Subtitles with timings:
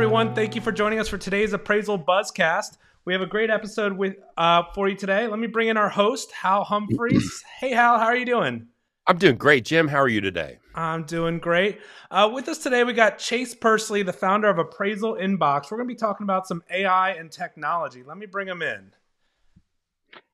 [0.00, 0.34] everyone.
[0.34, 2.78] Thank you for joining us for today's appraisal buzzcast.
[3.04, 5.26] We have a great episode with uh, for you today.
[5.26, 7.44] Let me bring in our host, Hal Humphreys.
[7.60, 8.68] hey, Hal, how are you doing?
[9.06, 9.88] I'm doing great, Jim.
[9.88, 10.58] How are you today?
[10.74, 11.80] I'm doing great.
[12.10, 15.70] Uh, with us today, we got Chase Pursley, the founder of Appraisal Inbox.
[15.70, 18.02] We're going to be talking about some AI and technology.
[18.02, 18.92] Let me bring him in.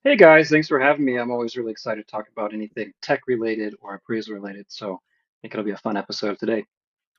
[0.05, 1.17] Hey guys, thanks for having me.
[1.17, 4.67] I'm always really excited to talk about anything tech related or appraisal related.
[4.69, 6.67] So I think it'll be a fun episode today.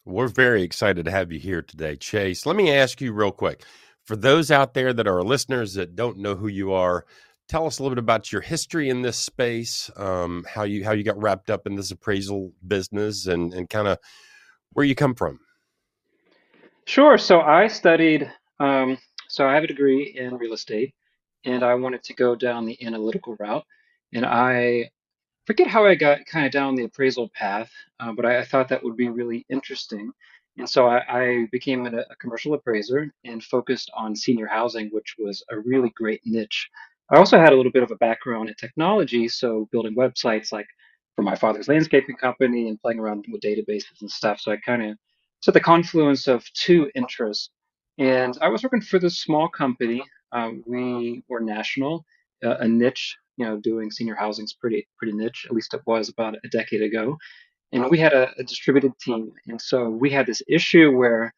[0.08, 2.46] We're very excited to have you here today, Chase.
[2.46, 3.64] Let me ask you real quick
[4.08, 7.06] for those out there that are listeners that don't know who you are,
[7.50, 10.94] tell us a little bit about your history in this space, um, how you how
[10.94, 14.00] you got wrapped up in this appraisal business, and and kind of
[14.72, 15.42] where you come from.
[16.86, 17.18] Sure.
[17.18, 18.32] So I studied.
[18.62, 18.98] Um,
[19.28, 20.96] so I have a degree in real estate,
[21.44, 23.66] and I wanted to go down the analytical route,
[24.14, 24.90] and I
[25.48, 28.68] forget how I got kind of down the appraisal path, uh, but I, I, thought
[28.68, 30.12] that would be really interesting.
[30.58, 35.16] And so I, I became a, a, commercial appraiser and focused on senior housing, which
[35.18, 36.70] was a really great niche.
[37.10, 40.68] I also had a little bit of a background in technology, so building websites like
[41.16, 44.42] for my father's landscaping company and playing around with databases and stuff.
[44.42, 44.98] So I kind of
[45.42, 47.52] set the confluence of two interests.
[47.98, 50.04] And I was working for this small company.
[50.34, 52.06] Um, we were national,
[52.44, 55.46] uh, a niche you know, doing senior housing is pretty pretty niche.
[55.48, 57.18] At least it was about a decade ago.
[57.72, 61.34] And we had a, a distributed team, and so we had this issue where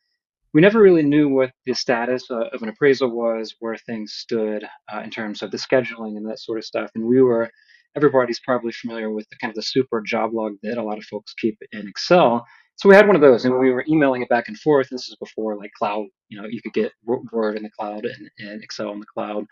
[0.53, 4.64] we never really knew what the status uh, of an appraisal was, where things stood
[4.91, 6.89] uh, in terms of the scheduling and that sort of stuff.
[6.95, 7.50] And we were,
[7.95, 11.03] everybody's probably familiar with the kind of the super job log that a lot of
[11.03, 12.45] folks keep in Excel.
[12.78, 14.88] So we had one of those, and we were emailing it back and forth.
[14.89, 18.30] This is before like cloud, you know, you could get Word in the cloud and,
[18.39, 19.45] and Excel in the cloud.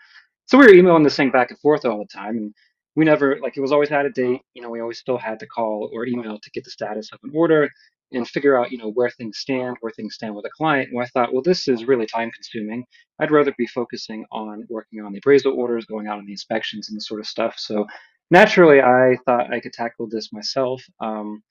[0.48, 2.54] So we were emailing this thing back and forth all the time, and
[2.96, 4.40] we never like it was always out of date.
[4.54, 7.18] You know, we always still had to call or email to get the status of
[7.22, 7.68] an order
[8.12, 10.88] and figure out you know where things stand, where things stand with a client.
[10.90, 12.86] And I thought, well, this is really time consuming.
[13.20, 16.88] I'd rather be focusing on working on the appraisal orders, going out on the inspections,
[16.88, 17.56] and the sort of stuff.
[17.58, 17.86] So
[18.30, 20.82] naturally, I thought I could tackle this myself.
[20.98, 21.42] Um,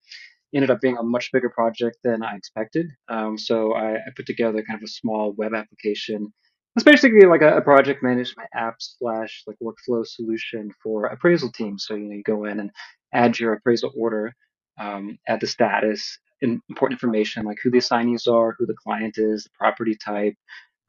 [0.55, 2.87] ended up being a much bigger project than I expected.
[3.09, 6.33] Um, so I, I, put together kind of a small web application
[6.77, 11.85] it's basically like a, a, project management app slash like workflow solution for appraisal teams.
[11.87, 12.69] So you know you go in and
[13.11, 14.31] add your appraisal order,
[14.79, 19.45] um, add the status, important information like who the assignees are, who the client is,
[19.45, 20.35] the property type,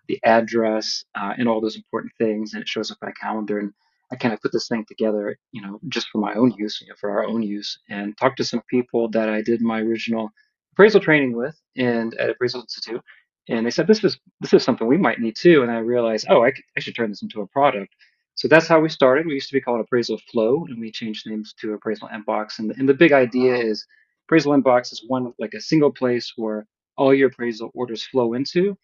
[0.09, 3.59] the address, uh, and all those important things, and it shows up on a calendar.
[3.59, 3.73] And
[4.13, 6.89] I kind of put this thing together, you know, just for my own use, you
[6.89, 10.29] know, for our own use, and talked to some people that I did my original
[10.75, 13.03] appraisal training with and at Appraisal Institute
[13.49, 15.63] and they said this is this is something we might need too.
[15.63, 17.95] And i realized oh I, I should turn this into a product.
[18.35, 19.27] So that's how we started.
[19.27, 22.61] We used to be called appraisal flow and we changed names to appraisal inbox.
[22.61, 23.85] And, and the big idea is
[24.27, 26.67] appraisal inbox is one like a single place where
[26.97, 28.77] all your appraisal orders flow into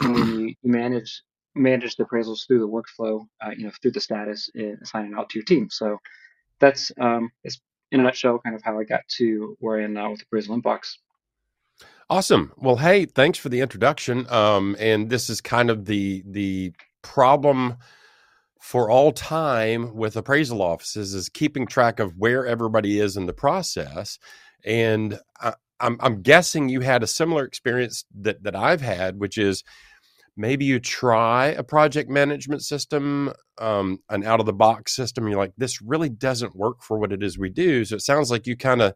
[0.00, 1.22] and you, manage
[1.56, 5.28] manage the appraisals through the workflow uh, you know through the status and assigning out
[5.30, 5.68] to your team.
[5.70, 5.98] So
[6.60, 7.60] that's um, is
[7.90, 10.56] in a nutshell kind of how i got to where i am now with appraisal
[10.60, 10.94] inbox
[12.10, 12.52] Awesome.
[12.56, 14.26] Well, hey, thanks for the introduction.
[14.30, 16.72] Um, and this is kind of the the
[17.02, 17.76] problem
[18.60, 23.32] for all time with appraisal offices is keeping track of where everybody is in the
[23.32, 24.18] process.
[24.64, 29.38] And I, I'm, I'm guessing you had a similar experience that that I've had, which
[29.38, 29.62] is
[30.36, 35.28] maybe you try a project management system, um, an out of the box system.
[35.28, 37.84] You're like, this really doesn't work for what it is we do.
[37.84, 38.94] So it sounds like you kind of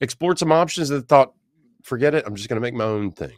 [0.00, 1.32] explored some options and thought
[1.82, 2.24] forget it.
[2.26, 3.36] I'm just going to make my own thing.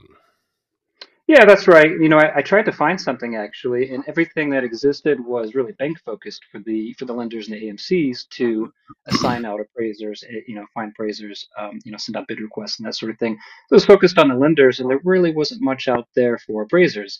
[1.26, 1.88] Yeah, that's right.
[1.88, 5.72] You know, I, I, tried to find something actually, and everything that existed was really
[5.72, 8.70] bank focused for the for the lenders and the AMC's to
[9.06, 12.78] assign out appraisers, eh, you know, find appraisers, um, you know, send out bid requests
[12.78, 13.38] and that sort of thing.
[13.68, 16.64] So it was focused on the lenders, and there really wasn't much out there for
[16.64, 17.18] appraisers,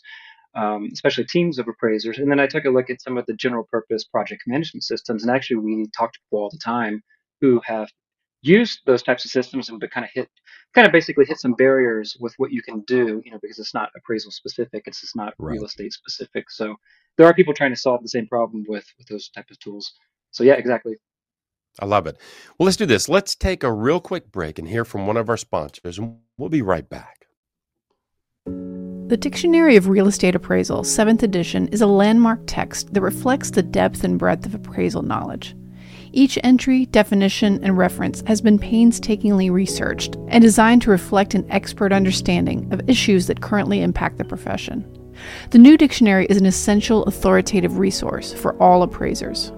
[0.53, 2.19] um, especially teams of appraisers.
[2.19, 5.23] And then I took a look at some of the general purpose project management systems,
[5.23, 7.01] and actually we talk to people all the time
[7.41, 7.89] who have
[8.45, 10.29] used those types of systems and but kind of hit
[10.73, 13.73] kind of basically hit some barriers with what you can do you know because it's
[13.73, 15.53] not appraisal specific it's just not right.
[15.53, 16.49] real estate specific.
[16.49, 16.75] So
[17.17, 19.93] there are people trying to solve the same problem with with those type of tools.
[20.31, 20.95] So yeah exactly.
[21.79, 22.17] I love it.
[22.57, 23.09] Well let's do this.
[23.09, 26.49] Let's take a real quick break and hear from one of our sponsors and we'll
[26.49, 27.25] be right back.
[29.07, 33.61] The Dictionary of Real Estate Appraisal, 7th edition, is a landmark text that reflects the
[33.61, 35.55] depth and breadth of appraisal knowledge.
[36.17, 41.91] Each entry, definition, and reference has been painstakingly researched and designed to reflect an expert
[41.91, 44.85] understanding of issues that currently impact the profession.
[45.49, 49.51] The new dictionary is an essential authoritative resource for all appraisers.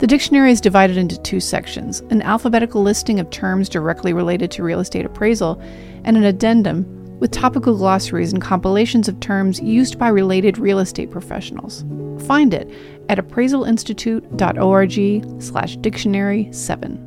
[0.00, 4.64] The dictionary is divided into two sections an alphabetical listing of terms directly related to
[4.64, 5.62] real estate appraisal,
[6.02, 6.86] and an addendum
[7.20, 11.84] with topical glossaries and compilations of terms used by related real estate professionals.
[12.26, 12.68] Find it
[13.08, 17.04] at appraisalinstitute.org slash dictionary 7.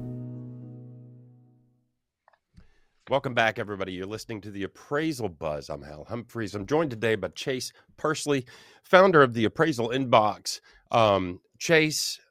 [3.09, 3.92] Welcome back, everybody.
[3.92, 5.69] You're listening to the Appraisal Buzz.
[5.69, 6.56] I'm Hal Humphreys.
[6.56, 8.45] I'm joined today by Chase Pursley,
[8.83, 10.62] founder of the Appraisal Inbox.
[10.92, 12.21] Um, Chase,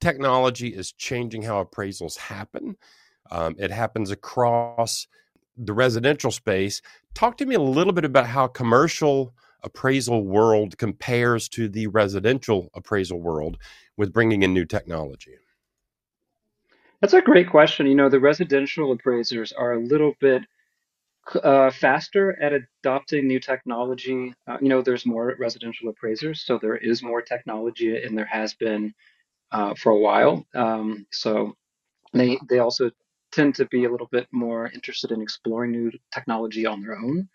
[0.00, 2.76] technology is changing how appraisals happen.
[3.30, 5.06] Um, it happens across
[5.56, 6.80] the residential space.
[7.14, 12.70] Talk to me a little bit about how commercial appraisal world compares to the residential
[12.74, 13.58] appraisal world
[13.96, 15.36] with bringing in new technology.
[17.00, 17.86] That's a great question.
[17.86, 20.42] You know, the residential appraisers are a little bit
[21.42, 24.34] uh, faster at adopting new technology.
[24.46, 28.54] Uh, you know, there's more residential appraisers, so there is more technology, and there has
[28.54, 28.94] been
[29.52, 30.46] uh, for a while.
[30.54, 31.54] Um, so
[32.12, 32.90] they they also
[33.32, 37.28] tend to be a little bit more interested in exploring new technology on their own.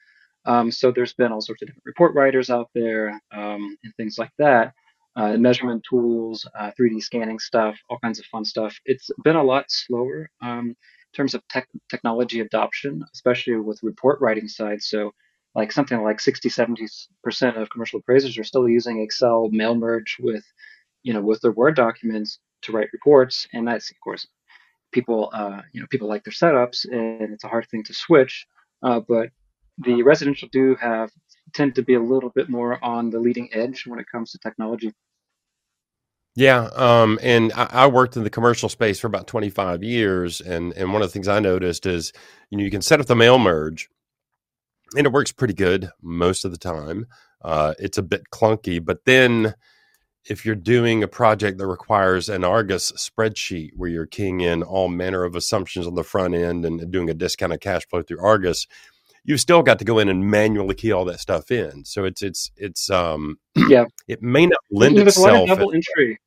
[0.45, 4.17] Um, so there's been all sorts of different report writers out there um, and things
[4.17, 4.73] like that
[5.15, 8.77] uh, measurement tools, uh, 3D scanning stuff, all kinds of fun stuff.
[8.85, 14.19] It's been a lot slower um, in terms of tech- technology adoption, especially with report
[14.19, 14.81] writing side.
[14.81, 15.11] So,
[15.53, 20.43] like something like 60, 70% of commercial appraisers are still using Excel mail merge with,
[21.03, 23.47] you know, with their Word documents to write reports.
[23.53, 24.27] And that's, of course,
[24.91, 28.45] people, uh, you know, people like their setups and it's a hard thing to switch.
[28.83, 29.29] Uh, but
[29.77, 31.11] the residential do have
[31.53, 34.39] tend to be a little bit more on the leading edge when it comes to
[34.39, 34.91] technology.
[36.35, 40.73] Yeah, um, and I, I, worked in the commercial space for about 25 years, and
[40.73, 42.11] and one of the things I noticed is,
[42.49, 43.87] you know, you can set up the mail merge,
[44.97, 47.07] and it works pretty good most of the time.
[47.41, 49.55] Uh, it's a bit clunky, but then
[50.25, 54.89] if you're doing a project that requires an Argus spreadsheet where you're keying in all
[54.89, 58.65] manner of assumptions on the front end and doing a discounted cash flow through Argus,
[59.25, 61.83] you've still got to go in and manually key all that stuff in.
[61.83, 63.37] So it's it's it's um
[63.67, 65.27] yeah, it may not lend There's itself.
[65.27, 66.19] A lot of double entry.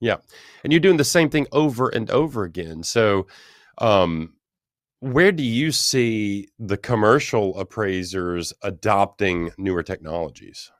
[0.00, 0.16] Yeah.
[0.64, 2.82] And you're doing the same thing over and over again.
[2.82, 3.26] So,
[3.78, 4.34] um,
[5.00, 10.70] where do you see the commercial appraisers adopting newer technologies?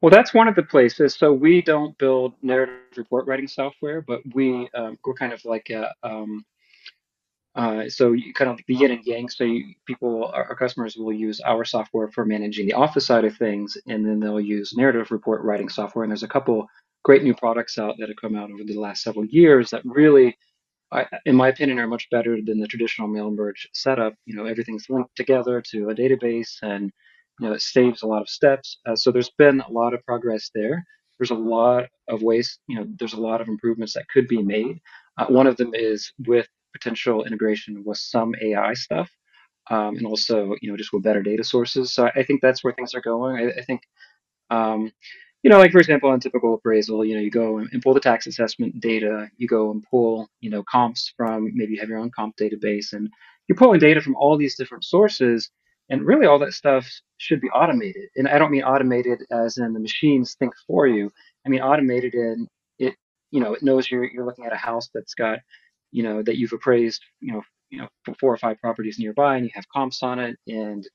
[0.00, 1.14] Well, that's one of the places.
[1.14, 5.70] So we don't build narrative report writing software, but we um, we're kind of like
[5.70, 6.44] a, um,
[7.56, 9.30] uh, so you kind of the yin and yang.
[9.30, 13.24] So you, people, our, our, customers will use our software for managing the office side
[13.24, 16.04] of things, and then they'll use narrative report writing software.
[16.04, 16.66] And there's a couple
[17.02, 20.36] great new products out that have come out over the last several years that really,
[20.92, 24.12] I, in my opinion, are much better than the traditional mail merge setup.
[24.26, 26.92] You know, everything's linked together to a database, and
[27.40, 28.80] you know it saves a lot of steps.
[28.86, 30.84] Uh, so there's been a lot of progress there.
[31.18, 32.58] There's a lot of ways.
[32.68, 34.78] You know, there's a lot of improvements that could be made.
[35.16, 36.46] Uh, one of them is with
[36.78, 39.10] potential integration with some AI stuff.
[39.68, 41.92] Um, and also, you know, just with better data sources.
[41.92, 43.36] So I, think that's where things are going.
[43.36, 43.82] I, I think
[44.50, 44.92] um,
[45.42, 48.00] you know, like for example, on typical appraisal, you know, you go and pull the
[48.00, 51.98] tax assessment data, you go and pull, you know, comps from maybe you have your
[51.98, 53.08] own comp database, and
[53.46, 55.50] you're pulling data from all these different sources,
[55.88, 56.88] and really all that stuff
[57.18, 58.08] should be automated.
[58.16, 61.12] And I don't mean automated as in the machines think for you.
[61.46, 62.48] I mean automated in
[62.78, 62.94] it,
[63.30, 65.38] you know, it knows you're you're looking at a house that's got,
[65.96, 67.88] you know, that you've appraised, you know, you know,
[68.20, 70.86] four or five properties nearby, and you have comps on it, and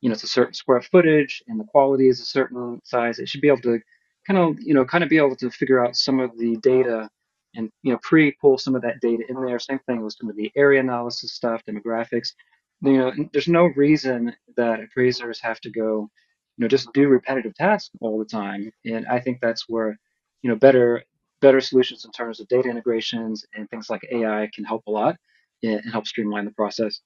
[0.00, 3.18] you know, it's a certain square footage and the quality is a certain size.
[3.18, 3.80] It should be able to
[4.26, 7.08] kind of, you know, kind of be able to figure out some of the data
[7.54, 9.58] and, you know, pre-pull some of that data in there.
[9.58, 12.32] Same thing with some of the area analysis stuff, demographics.
[12.80, 16.08] You know, there's no reason that appraisers have to go,
[16.56, 18.72] you know, just do repetitive tasks all the time.
[18.86, 19.98] And I think that's where,
[20.40, 21.02] you know, better
[21.40, 25.16] better solutions in terms of data integrations and things like AI can help a lot
[25.62, 27.00] and help streamline the process.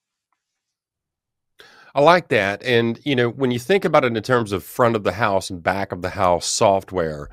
[1.94, 2.62] I like that.
[2.64, 5.48] And, you know, when you think about it in terms of front of the house
[5.48, 7.28] and back of the house software,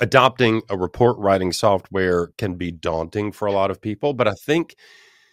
[0.00, 4.12] adopting a report writing software can be daunting for a lot of people.
[4.12, 4.76] But I think,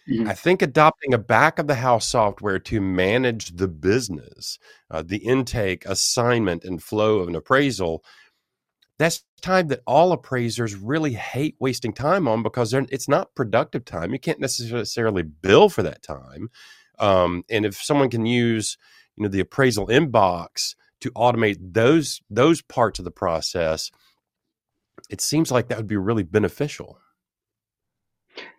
[0.08, 0.26] mm-hmm.
[0.26, 4.58] I think adopting a back of the house software to manage the business,
[4.90, 8.02] uh, the intake, assignment, and flow of an appraisal,
[9.00, 14.12] that's time that all appraisers really hate wasting time on because it's not productive time.
[14.12, 16.50] You can't necessarily bill for that time.
[16.98, 18.76] Um, and if someone can use,
[19.16, 23.90] you know, the appraisal inbox to automate those those parts of the process,
[25.08, 26.98] it seems like that would be really beneficial.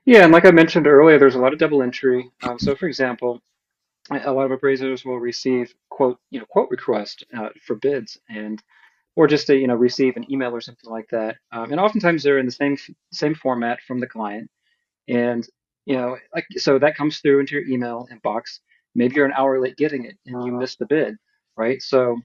[0.06, 2.32] Yeah, and like I mentioned earlier, there's a lot of double entry.
[2.42, 3.44] Um, so, for example,
[4.10, 8.64] a lot of appraisers will receive quote, you know, quote request uh, for bids, and
[9.16, 11.38] or just to you know receive an email or something like that.
[11.52, 12.78] Um, and oftentimes they're in the same
[13.12, 14.50] same format from the client,
[15.08, 15.48] and
[15.86, 18.60] you know, like so that comes through into your email inbox.
[18.96, 21.16] maybe you're an hour late getting it and you missed the bid,
[21.58, 21.82] right?
[21.82, 22.18] So,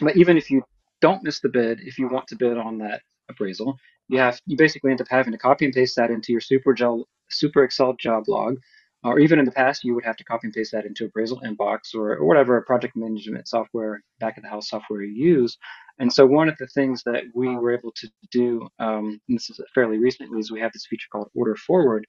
[0.00, 0.62] but even if you
[1.00, 3.76] don't miss the bid, if you want to bid on that appraisal,
[4.08, 6.74] you have you basically end up having to copy and paste that into your super
[6.74, 8.56] gel, super Excel job log,
[9.04, 11.40] or even in the past you would have to copy and paste that into appraisal
[11.44, 15.58] inbox or, whatever project management software back of the house software you use.
[15.98, 19.50] And so one of the things that we were able to do, um, and this
[19.50, 22.06] is fairly recently, is we have this feature called Order Forward,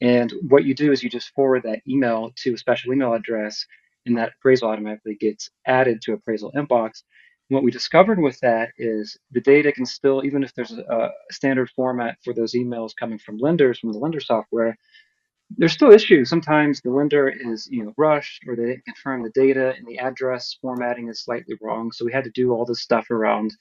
[0.00, 3.64] and what you do is you just forward that email to a special email address,
[4.04, 7.02] and that appraisal automatically gets added to appraisal inbox.
[7.48, 11.10] And what we discovered with that is the data can still, even if there's a
[11.30, 14.76] standard format for those emails coming from lenders from the lender software,
[15.50, 16.28] there's still issues.
[16.28, 20.56] Sometimes the lender is, you know, rushed or they confirm the data and the address
[20.60, 21.92] formatting is slightly wrong.
[21.92, 23.52] So we had to do all this stuff around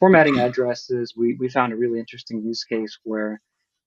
[0.00, 1.14] formatting addresses.
[1.16, 3.40] We we found a really interesting use case where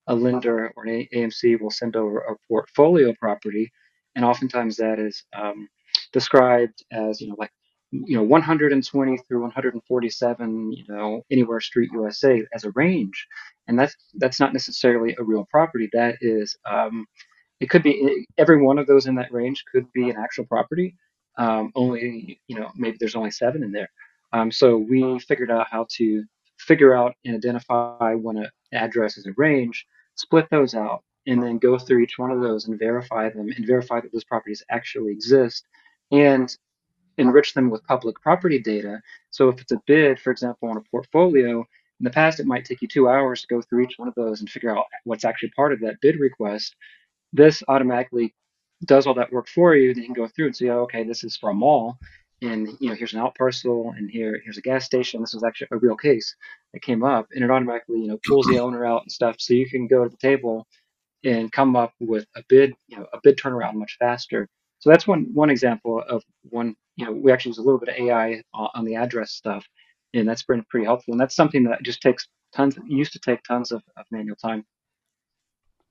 [0.08, 3.70] a lender or an AMC will send over a portfolio property,
[4.16, 5.68] and oftentimes that is um,
[6.12, 7.52] described as you know like
[7.90, 13.26] you know 120 through 147 you know anywhere street USA as a range,
[13.66, 15.88] and that's that's not necessarily a real property.
[15.92, 17.06] That is um,
[17.60, 20.96] it could be every one of those in that range could be an actual property.
[21.36, 23.90] Um, only you know maybe there's only seven in there.
[24.32, 26.24] Um, so we figured out how to
[26.58, 29.86] figure out and identify when an address is a range
[30.18, 33.66] split those out, and then go through each one of those and verify them and
[33.66, 35.64] verify that those properties actually exist
[36.10, 36.56] and
[37.18, 39.00] enrich them with public property data.
[39.30, 42.64] So if it's a bid, for example, on a portfolio, in the past it might
[42.64, 45.24] take you two hours to go through each one of those and figure out what's
[45.24, 46.74] actually part of that bid request.
[47.32, 48.34] This automatically
[48.84, 49.94] does all that work for you.
[49.94, 51.98] Then you can go through and see, oh, okay, this is for a mall,
[52.42, 55.20] and you know, here's an out parcel, and here here's a gas station.
[55.20, 56.34] This was actually a real case
[56.72, 59.54] that came up, and it automatically you know pulls the owner out and stuff, so
[59.54, 60.66] you can go to the table
[61.24, 64.48] and come up with a bid, you know, a bid turnaround much faster.
[64.80, 66.76] So that's one one example of one.
[66.96, 69.66] You know, we actually use a little bit of AI on the address stuff,
[70.14, 71.12] and that's been pretty helpful.
[71.12, 72.78] And that's something that just takes tons.
[72.86, 74.64] Used to take tons of, of manual time.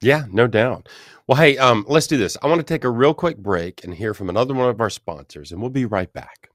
[0.01, 0.87] Yeah, no doubt.
[1.27, 2.37] Well, hey, um, let's do this.
[2.41, 4.89] I want to take a real quick break and hear from another one of our
[4.89, 6.49] sponsors, and we'll be right back.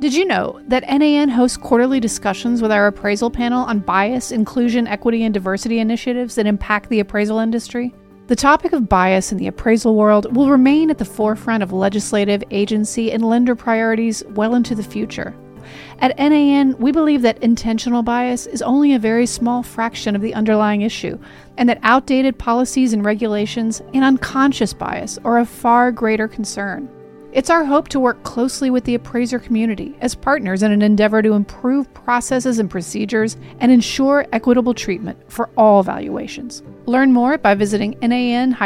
[0.00, 4.86] Did you know that NAN hosts quarterly discussions with our appraisal panel on bias, inclusion,
[4.86, 7.94] equity, and diversity initiatives that impact the appraisal industry?
[8.28, 12.42] The topic of bias in the appraisal world will remain at the forefront of legislative,
[12.50, 15.34] agency, and lender priorities well into the future.
[16.00, 20.34] At NAN, we believe that intentional bias is only a very small fraction of the
[20.34, 21.18] underlying issue,
[21.56, 26.88] and that outdated policies and regulations and unconscious bias are of far greater concern.
[27.32, 31.22] It's our hope to work closely with the appraiser community as partners in an endeavor
[31.22, 36.64] to improve processes and procedures and ensure equitable treatment for all valuations.
[36.86, 38.58] Learn more by visiting nan-amc.com.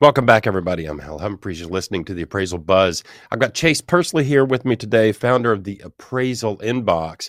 [0.00, 0.86] Welcome back, everybody.
[0.86, 1.60] I'm Hal Humphreys.
[1.60, 3.04] You're listening to the Appraisal Buzz.
[3.30, 7.28] I've got Chase Pursley here with me today, founder of the Appraisal Inbox.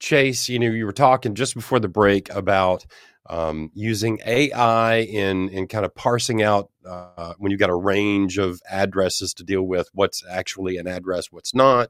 [0.00, 2.84] Chase, you know, you were talking just before the break about
[3.30, 8.36] um, using AI in in kind of parsing out uh, when you've got a range
[8.36, 11.88] of addresses to deal with what's actually an address, what's not.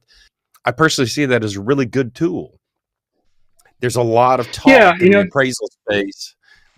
[0.63, 2.61] I personally see that as a really good tool.
[3.81, 6.37] There's a lot of talk yeah, in know, the appraisal space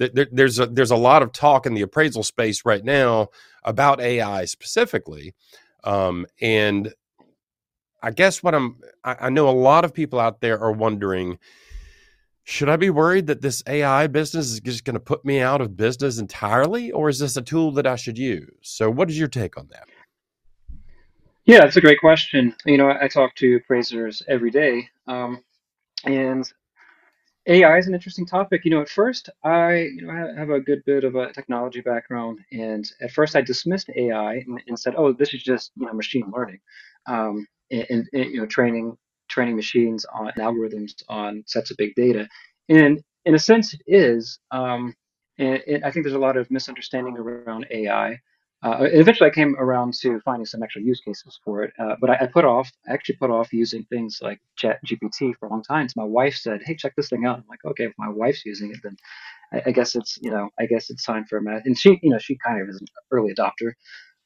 [0.09, 3.29] there, there's a there's a lot of talk in the appraisal space right now
[3.65, 5.35] about AI specifically,
[5.85, 6.95] um, and
[8.03, 11.39] I guess what I'm I, I know a lot of people out there are wondering.
[12.43, 15.61] Should I be worried that this AI business is just going to put me out
[15.61, 18.51] of business entirely, or is this a tool that I should use?
[18.63, 19.87] So, what is your take on that?
[21.45, 22.55] Yeah, it's a great question.
[22.65, 25.45] You know, I, I talk to appraisers every day, um,
[26.05, 26.51] and
[27.47, 28.65] AI is an interesting topic.
[28.65, 31.81] You know, at first, I you know I have a good bit of a technology
[31.81, 35.87] background, and at first I dismissed AI and, and said, "Oh, this is just you
[35.87, 36.61] know machine learning,
[37.07, 38.97] um, and, and, and, you know training
[39.29, 42.29] training machines on algorithms on sets of big data."
[42.69, 44.39] And in a sense, it is.
[44.51, 44.95] Um,
[45.39, 48.19] and, and I think there's a lot of misunderstanding around AI.
[48.63, 52.11] Uh, eventually, I came around to finding some actual use cases for it, uh, but
[52.11, 52.71] I, I, put off.
[52.87, 55.89] I actually put off using things like Chat GPT for a long time.
[55.89, 58.45] So my wife said, "Hey, check this thing out." I'm like, "Okay, if my wife's
[58.45, 58.97] using it, then
[59.55, 61.99] I, I guess it's you know, I guess it's time for a math." And she,
[62.03, 63.73] you know, she kind of is an early adopter.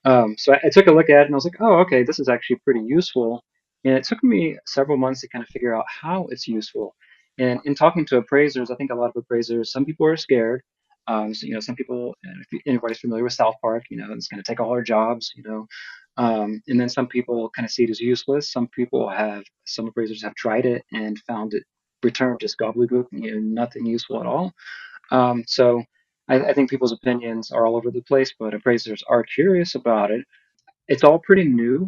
[0.04, 2.02] Um, so I, I, took a look at it and I was like, "Oh, okay,
[2.02, 3.44] this is actually pretty useful."
[3.84, 6.96] And it took me several months to kind of figure out how it's useful.
[7.38, 10.62] And in talking to appraisers, I think a lot of appraisers, some people are scared.
[11.06, 14.28] Um, so, you know, some people, if anybody's familiar with South Park, you know, it's
[14.28, 15.66] going to take all our jobs, you know.
[16.16, 18.52] Um, and then some people kind of see it as useless.
[18.52, 21.64] Some people have, some appraisers have tried it and found it
[22.02, 24.52] returned just gobbledygook, you know, nothing useful at all.
[25.10, 25.82] Um, so
[26.28, 30.10] I, I think people's opinions are all over the place, but appraisers are curious about
[30.10, 30.24] it.
[30.88, 31.86] It's all pretty new,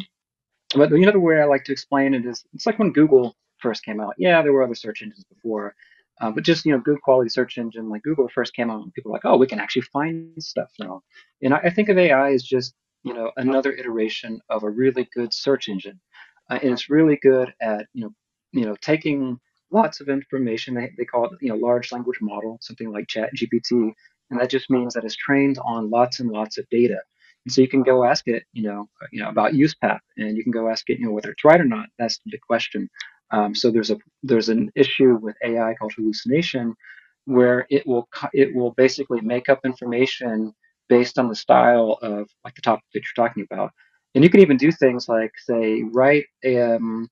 [0.75, 3.35] but you know the way I like to explain it is it's like when Google
[3.59, 4.15] first came out.
[4.17, 5.75] Yeah, there were other search engines before,
[6.21, 8.93] uh, but just you know, good quality search engine like Google first came out, and
[8.93, 11.01] people were like, oh, we can actually find stuff now.
[11.41, 15.07] And I, I think of AI as just you know another iteration of a really
[15.15, 15.99] good search engine,
[16.49, 18.11] uh, and it's really good at you know
[18.51, 19.39] you know taking
[19.71, 20.73] lots of information.
[20.73, 23.93] They, they call it you know large language model, something like Chat GPT,
[24.31, 26.97] and that just means that it's trained on lots and lots of data.
[27.45, 30.01] And so you can go ask it, you know, uh, you know about use path,
[30.17, 31.87] and you can go ask it, you know, whether it's right or not.
[31.99, 32.89] That's the question.
[33.31, 36.75] Um, so there's a there's an issue with AI called hallucination,
[37.25, 40.53] where it will it will basically make up information
[40.89, 43.71] based on the style of like the topic that you're talking about.
[44.15, 47.09] And you can even do things like say write um,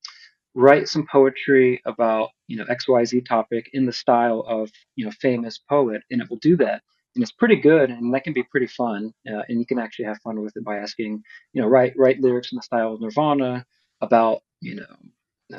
[0.54, 5.58] write some poetry about you know XYZ topic in the style of you know famous
[5.58, 6.82] poet, and it will do that.
[7.14, 9.12] And it's pretty good, and that can be pretty fun.
[9.28, 12.20] Uh, and you can actually have fun with it by asking, you know, write write
[12.20, 13.64] lyrics in the style of Nirvana
[14.00, 14.96] about you know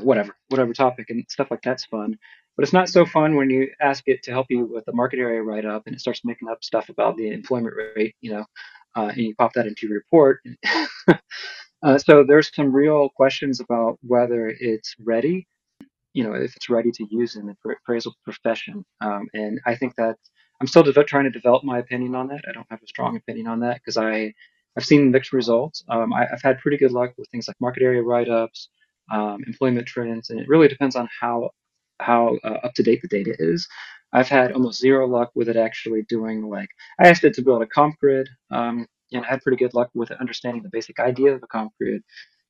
[0.02, 2.18] whatever whatever topic and stuff like that's fun.
[2.56, 5.20] But it's not so fun when you ask it to help you with a market
[5.20, 8.46] area write up, and it starts making up stuff about the employment rate, you know,
[8.96, 10.42] uh, and you pop that into your report.
[11.84, 15.48] Uh, so there's some real questions about whether it's ready,
[16.14, 18.84] you know, if it's ready to use in the appraisal profession.
[19.02, 20.16] Um, and I think that
[20.60, 22.42] I'm still de- trying to develop my opinion on that.
[22.50, 24.34] I don't have a strong opinion on that because I
[24.76, 25.84] I've seen mixed results.
[25.90, 28.70] Um, I, have had pretty good luck with things like market area write-ups,
[29.12, 31.52] um, employment trends, and it really depends on how
[32.00, 33.68] how uh, up to date the data is.
[34.14, 37.62] I've had almost zero luck with it actually doing like I asked it to build
[37.62, 41.34] a comp grid um, and I had pretty good luck with understanding the basic idea
[41.34, 42.04] of a comp grid.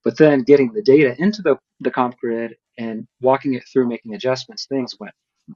[0.03, 4.13] But then getting the data into the, the comp grid and walking it through, making
[4.15, 5.13] adjustments, things went.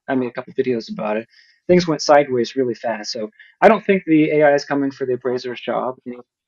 [0.08, 1.28] I made a couple videos about it.
[1.68, 3.12] Things went sideways really fast.
[3.12, 3.30] So
[3.62, 5.96] I don't think the AI is coming for the appraiser's job.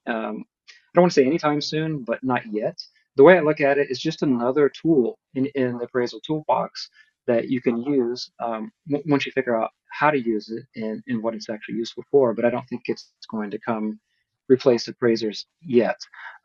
[0.08, 2.78] Um, I don't want to say anytime soon, but not yet.
[3.18, 6.90] The way I look at it is just another tool in, in the appraisal toolbox
[7.28, 8.72] that you can use um,
[9.08, 12.34] once you figure out how to use it and, and what it's actually useful for.
[12.34, 14.00] But I don't think it's going to come
[14.50, 15.98] replace appraisers yet.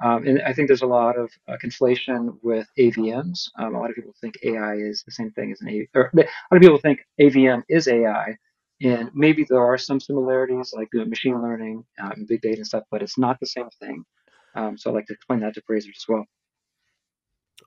[0.05, 3.51] Um, and I think there's a lot of uh, conflation with AVMs.
[3.59, 6.13] Um, a lot of people think AI is the same thing as an A, or
[6.15, 8.37] a lot of people think AVM is AI,
[8.83, 12.85] and maybe there are some similarities like uh, machine learning and big data and stuff,
[12.91, 14.05] but it's not the same thing.
[14.55, 16.27] Um, so I'd like to explain that to appraisers as well.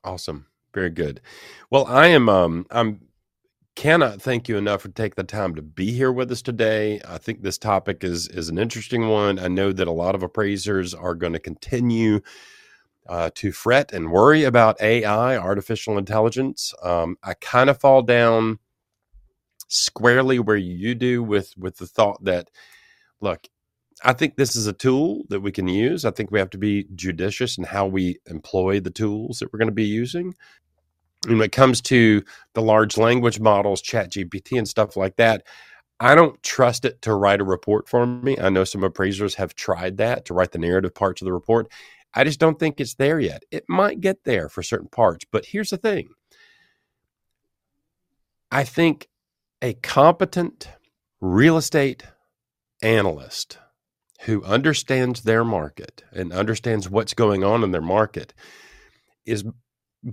[0.04, 1.22] Awesome, very good.
[1.70, 3.02] Well, I am um, I'm
[3.76, 7.02] cannot thank you enough for taking the time to be here with us today.
[7.08, 9.40] I think this topic is is an interesting one.
[9.40, 12.22] I know that a lot of appraisers are going to continue
[13.08, 16.74] uh, to fret and worry about AI, artificial intelligence.
[16.84, 18.60] Um, I kind of fall down
[19.68, 22.50] squarely where you do with with the thought that
[23.22, 23.48] look.
[24.04, 26.06] I think this is a tool that we can use.
[26.06, 29.60] I think we have to be judicious in how we employ the tools that we're
[29.60, 30.34] going to be using
[31.28, 35.44] when it comes to the large language models, Chat GPT, and stuff like that,
[36.00, 38.38] I don't trust it to write a report for me.
[38.40, 41.72] I know some appraisers have tried that to write the narrative parts of the report.
[42.14, 43.44] I just don't think it's there yet.
[43.52, 46.10] It might get there for certain parts, but here's the thing
[48.52, 49.08] I think
[49.62, 50.70] a competent
[51.22, 52.04] real estate
[52.82, 53.60] analyst
[54.26, 58.34] who understands their market and understands what's going on in their market
[59.26, 59.44] is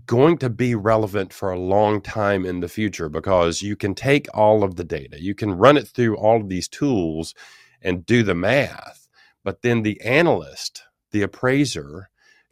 [0.07, 4.27] going to be relevant for a long time in the future because you can take
[4.35, 7.35] all of the data, you can run it through all of these tools
[7.83, 9.09] and do the math.
[9.45, 12.11] But then the analyst, the appraiser,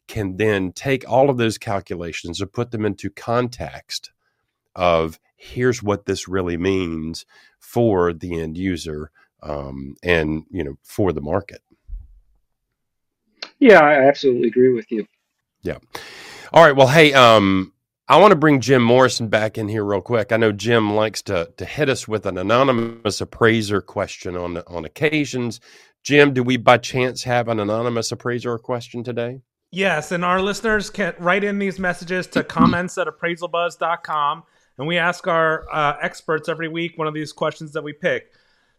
[0.09, 4.13] can then take all of those calculations and put them into context
[4.75, 7.27] of here's what this really means
[7.59, 9.11] for the end user
[9.47, 11.63] um, and you know for the market.
[13.59, 15.07] Yeah, I absolutely agree with you.
[15.63, 15.79] Yeah.
[16.53, 16.77] All right.
[16.77, 17.73] Well, hey, um,
[18.09, 20.31] I want to bring Jim Morrison back in here real quick.
[20.31, 24.85] I know Jim likes to to hit us with an anonymous appraiser question on on
[24.85, 25.61] occasions.
[26.03, 29.41] Jim, do we by chance have an anonymous appraiser question today?
[29.73, 34.45] Yes, and our listeners can write in these messages to comments at appraisalbuzz.com,
[34.79, 38.33] and we ask our uh, experts every week one of these questions that we pick.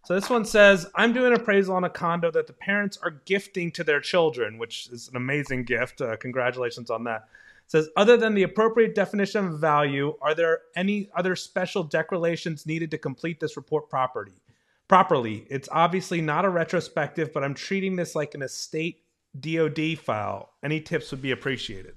[0.08, 3.74] So this one says, I'm doing appraisal on a condo that the parents are gifting
[3.74, 6.00] to their children, which is an amazing gift.
[6.00, 7.28] Uh, congratulations on that.
[7.68, 12.90] Says other than the appropriate definition of value are there any other special declarations needed
[12.92, 14.42] to complete this report property
[14.88, 15.46] properly?
[15.50, 19.02] It's obviously not a retrospective but i'm treating this like an estate
[19.38, 20.54] dod file.
[20.64, 21.96] Any tips would be appreciated.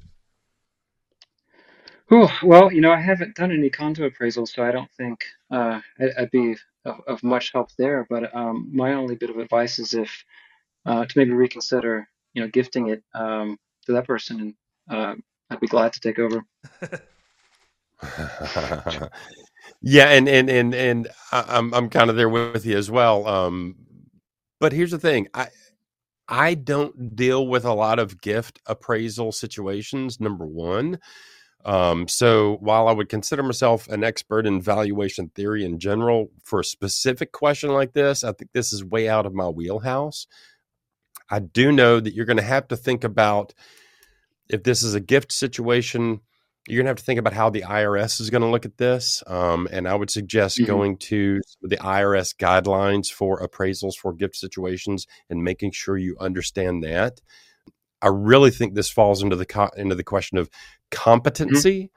[2.12, 5.80] Ooh, well, you know, I haven't done any condo appraisals, so I don't think uh,
[6.00, 8.06] I'd, I'd, be of, of much help there.
[8.08, 10.24] But um, my only bit of advice is if
[10.86, 14.54] uh, to maybe reconsider, you know, gifting it um, to that person, and
[14.90, 15.14] uh,
[15.50, 16.42] I'd be glad to take over.
[19.82, 23.26] yeah, and and and and I'm I'm kind of there with you as well.
[23.26, 23.76] Um,
[24.58, 25.48] but here's the thing, I
[26.28, 30.20] I don't deal with a lot of gift appraisal situations.
[30.20, 30.98] Number one.
[31.64, 36.60] Um, so while I would consider myself an expert in valuation theory in general, for
[36.60, 40.26] a specific question like this, I think this is way out of my wheelhouse.
[41.30, 43.54] I do know that you're going to have to think about
[44.48, 46.20] if this is a gift situation,
[46.66, 48.78] you're going to have to think about how the IRS is going to look at
[48.78, 49.22] this.
[49.26, 50.66] Um, and I would suggest mm-hmm.
[50.66, 56.82] going to the IRS guidelines for appraisals for gift situations and making sure you understand
[56.84, 57.20] that.
[58.02, 60.50] I really think this falls into the co- into the question of
[60.90, 61.90] competency.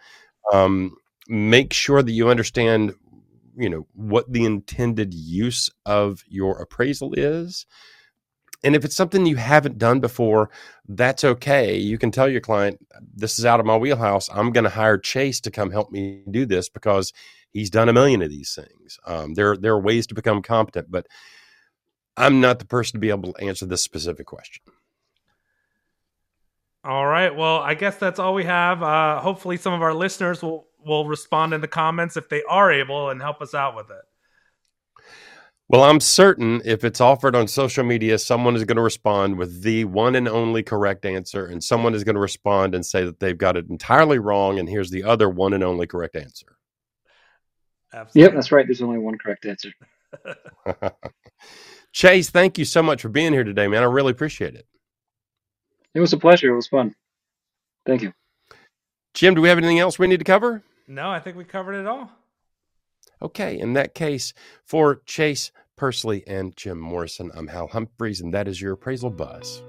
[0.52, 0.58] Mm-hmm.
[0.58, 0.96] Um,
[1.28, 2.94] make sure that you understand,
[3.56, 7.66] you know, what the intended use of your appraisal is.
[8.66, 10.50] And if it's something you haven't done before,
[10.88, 11.76] that's okay.
[11.76, 12.80] You can tell your client,
[13.14, 14.30] this is out of my wheelhouse.
[14.30, 17.12] I'm going to hire Chase to come help me do this because
[17.52, 19.00] he's done a million of these things.
[19.06, 21.08] Um, there, there are ways to become competent, but
[22.16, 24.64] I'm not the person to be able to answer this specific question.
[26.84, 27.34] All right.
[27.34, 28.84] Well, I guess that's all we have.
[28.84, 32.72] Uh, hopefully, some of our listeners will will respond in the comments if they are
[32.72, 34.02] able and help us out with it.
[35.70, 39.64] Well, I'm certain if it's offered on social media, someone is going to respond with
[39.64, 43.20] the one and only correct answer, and someone is going to respond and say that
[43.20, 46.58] they've got it entirely wrong, and here's the other one and only correct answer.
[47.94, 48.22] Absolutely.
[48.24, 48.68] Yep, that's right.
[48.68, 49.72] There's only one correct answer.
[51.94, 53.84] Chase, thank you so much for being here today, man.
[53.84, 54.68] I really appreciate it.
[55.94, 56.52] It was a pleasure.
[56.52, 56.96] It was fun.
[57.86, 58.14] Thank you.
[59.14, 60.64] Jim, do we have anything else we need to cover?
[60.88, 62.12] No, I think we covered it all.
[63.22, 68.48] Okay, in that case, for Chase Pursley and Jim Morrison, I'm Hal Humphreys, and that
[68.48, 69.62] is your appraisal buzz.